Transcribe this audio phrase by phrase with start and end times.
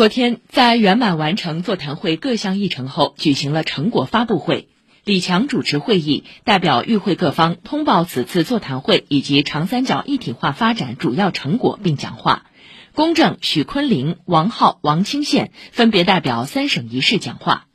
[0.00, 4.70] 昨天，在圆满完成座谈会各项议程后，举行了成果发布会。
[5.04, 12.46] 李强主持会议，代表与会各方通报此次座谈会以及长三角一体化发展主要成果，并讲话。
[12.94, 17.66] 公正、许昆凌、王浩、王清宪分别代表三省一市讲话。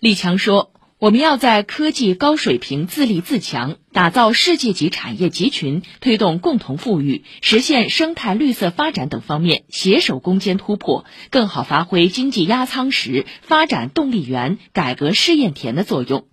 [0.00, 0.72] 李强说。
[1.02, 16.28] 我们要在科技高水平自立自强，打造世界级产业集群，推动共同富裕，实现生态绿色发展等方面携手攻坚突破，更好发挥经济压舱石、发展动力源、改革试验田的作用。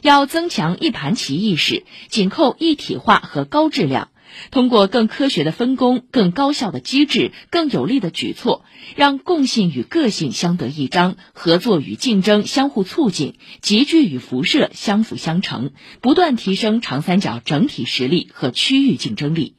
[0.00, 4.08] 要增强一盘棋意识，紧扣一体化和高质量。
[4.50, 8.64] 通过更科学的分工、更高效的机制、更有力的举措，
[8.96, 19.56] 让共性与个性相得益彰，合作与竞争相互促进，集聚与辐射相辅相成，不断提升长三角整体实力和区域竞争力。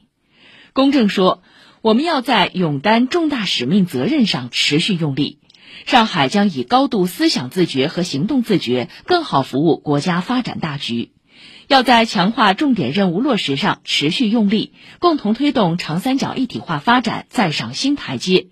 [0.72, 1.42] 公正说，
[1.80, 5.38] 我们要在勇担重大使命责任上持续用力。
[5.84, 11.15] 上海将以高度思想自觉和行动自觉，更好服务国家发展大局。
[11.68, 18.50] 要在强化重点任务落实上持续用力，共同推动长三角一体化发展再上新台阶；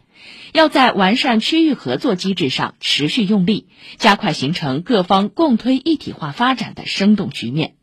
[0.53, 7.75] 要在完善区域合作机制上持续用力，加快形成各方共推一体化发展的生动局面。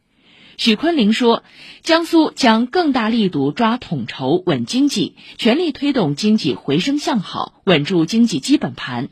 [0.58, 1.44] 许昆林说，
[1.82, 9.08] 江苏将更大力度抓统筹稳经济，全力推动经济回升向好，稳住经济基本盘；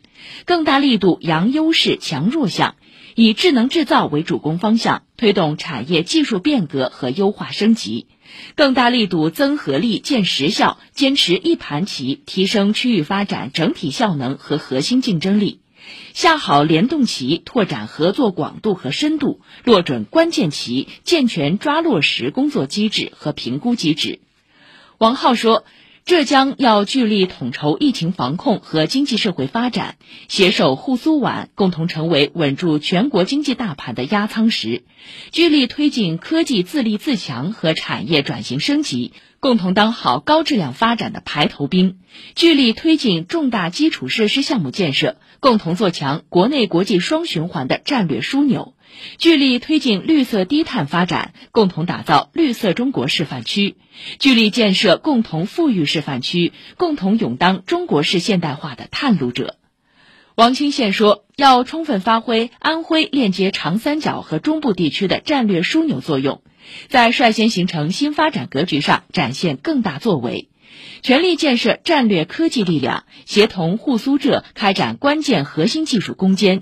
[0.45, 2.75] 更大力度扬优势强弱项。
[3.15, 8.05] 以智能制造为主攻方向，推动产业技术变革和优化升级，
[8.55, 15.59] 更大力度增合力、见实效，坚持一盘棋，提升区域发展整体效能和核心竞争力，
[16.13, 24.19] 下好联动棋，拓展合作广度和深度，落准关键棋，健全抓落实工作机制和评估机制。
[24.97, 25.63] 王浩说。
[26.09, 29.95] 浙江要聚力统筹疫情防控和经济社会发展，
[30.27, 34.81] 携手沪苏皖，共同成为稳住全国经济大盘的压舱石；
[35.31, 41.91] 聚力推进科技自立自强和产业转型升级，共同当好高质量发展的排头兵；
[42.33, 48.73] 聚力推进重大基础设施项目建设，共同做强国内国际双循环的战略枢纽。
[49.17, 53.75] 聚力推进绿色低碳发展，共同打造绿色中国示范区；
[54.19, 59.57] 聚力建设共同富裕示范区，共同勇当中国式现代化的探路者。
[60.35, 66.41] 王清宪说，要充分发挥安徽链接长三角和中部地区的战略枢纽作用，
[66.87, 70.47] 在率先形成新发展格局上展现更大作为，
[71.01, 76.61] 全力建设战略科技力量，协同沪苏浙开展关键核心技术攻坚。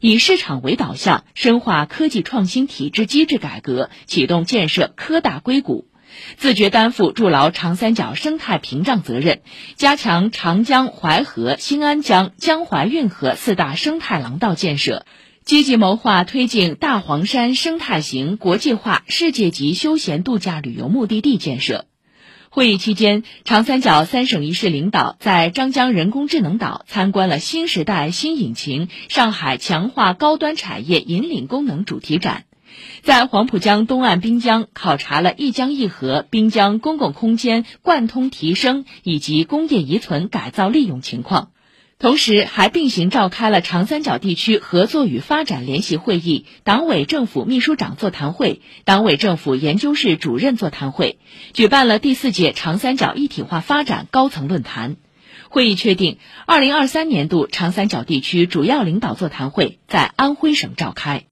[0.00, 5.88] 以市场为导向，深化科技创新体制机制改革，启动建设科大硅谷，
[6.36, 9.42] 自觉担负筑牢长三角生态屏障责任，
[9.76, 15.04] 加强长江、淮河、新安江、江淮运河四大生态廊道建设，
[15.44, 21.86] 积极谋划推进大黄山生态型国际化世界级休闲度假旅游目的地建设。
[22.50, 32.44] 会议期间，长三角三省一市领导在张江人工智能岛参观了“新时代新引擎：上海强化高端产业引领功能”主题展，
[33.02, 41.50] 在黄浦江东岸滨江考察了一江一河滨江公共空间贯通提升以及工业遗存改造利用情况。
[41.98, 51.18] 同时，还并行召开了长三角地区合作与发展联席会议、党委政府秘书长座谈会、党委政府研究室主任座谈会，
[51.54, 54.96] 举办了第四届长三角一体化发展高层论坛。
[55.48, 61.24] 会议确定，二零二三年度长三角地区主要领导座谈会在安徽省召开。